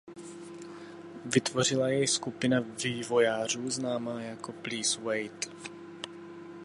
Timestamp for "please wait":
4.51-5.49